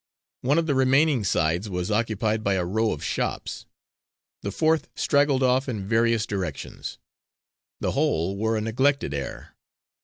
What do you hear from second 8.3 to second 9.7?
wore a neglected air.